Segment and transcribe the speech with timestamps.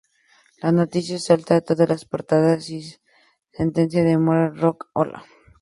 [0.63, 2.95] La noticia salta a todas las portadas y
[3.51, 5.25] sentencia de muerte al Rock-Ola.